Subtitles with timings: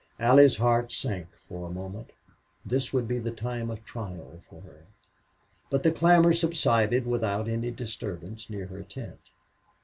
[0.19, 2.09] Allie's heart sank for a moment;
[2.65, 4.85] this would be the time of trial for her.
[5.69, 9.19] But the clamor subsided without any disturbance near her tent.